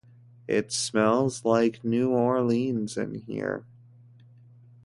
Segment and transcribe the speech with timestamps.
[0.47, 3.67] It smells like New Orleans in here.